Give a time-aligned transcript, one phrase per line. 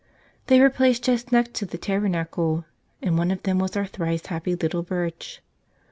[0.47, 2.65] They were placed just next to the tabernacle.
[3.03, 5.41] And one of them was our thrice happy little Birch!